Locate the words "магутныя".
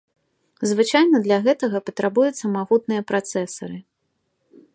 2.57-3.01